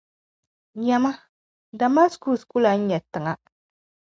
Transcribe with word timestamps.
Nyama, 0.85 1.11
Damaskus 1.79 2.41
ku 2.49 2.57
lan 2.63 2.79
nyɛla 2.87 3.07
tiŋa. 3.11 3.33